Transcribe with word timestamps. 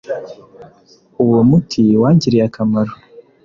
Uwo 1.23 1.39
muti 1.49 1.81
wangiriye 2.01 2.43
akamaro 2.49 2.93